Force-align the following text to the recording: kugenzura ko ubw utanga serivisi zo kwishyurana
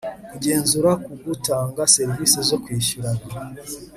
kugenzura 0.29 0.89
ko 1.03 1.09
ubw 1.13 1.25
utanga 1.35 1.81
serivisi 1.95 2.37
zo 2.49 2.57
kwishyurana 2.63 3.23